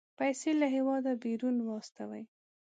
[0.19, 2.23] پيسې له هېواده بيرون واستوي.